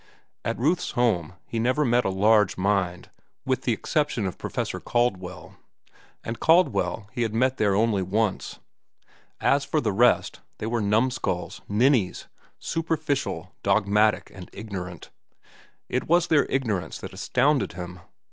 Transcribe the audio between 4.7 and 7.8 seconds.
Caldwell, and Caldwell he had met there